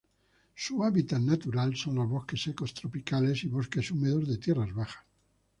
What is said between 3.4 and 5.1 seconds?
y bosques húmedos de tierras bajas.